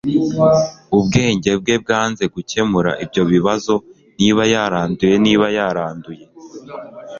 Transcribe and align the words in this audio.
ubwenge 0.97 1.51
bwe 1.61 1.75
bwanze 1.83 2.23
gukemura 2.33 2.91
ibyo 3.03 3.23
bibazo. 3.31 3.73
niba 4.19 4.41
yaranduye, 4.53 5.15
niba 5.25 5.45
yaranduye 5.55 6.25